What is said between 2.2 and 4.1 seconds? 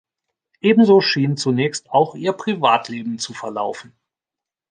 Privatleben zu verlaufen.